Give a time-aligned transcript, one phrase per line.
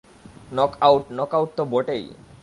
[0.51, 2.05] Knockout, knockout তো বটেই।